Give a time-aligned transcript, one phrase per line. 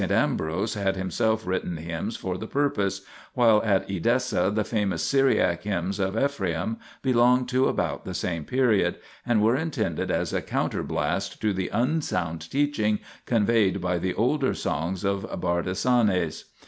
[0.09, 3.01] Ambrose had himself written hymns for the purpose,
[3.35, 8.43] 1 while at Edessa the famous Syriac hymns of Ephraem belong to about the same
[8.43, 8.95] period,
[9.27, 15.03] and were intended as a counterblast to the unsound teaching conveyed by the older songs
[15.03, 16.45] of Bardesanes.